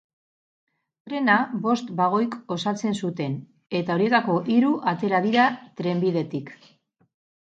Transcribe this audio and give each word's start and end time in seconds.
Trena 1.09 1.33
bost 1.65 1.91
bagoik 1.99 2.37
osatzen 2.55 2.97
zuten, 3.03 3.35
eta 3.81 3.97
horietako 3.97 4.37
hiru 4.55 4.71
atera 4.93 5.19
dira 5.29 5.45
trenbidetik. 5.83 6.53